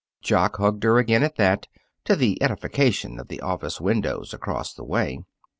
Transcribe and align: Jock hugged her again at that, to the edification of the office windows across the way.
Jock 0.23 0.57
hugged 0.57 0.83
her 0.83 0.97
again 0.97 1.21
at 1.21 1.35
that, 1.35 1.67
to 2.05 2.15
the 2.15 2.41
edification 2.41 3.19
of 3.19 3.27
the 3.27 3.39
office 3.39 3.79
windows 3.79 4.33
across 4.33 4.73
the 4.73 4.83
way. 4.83 5.19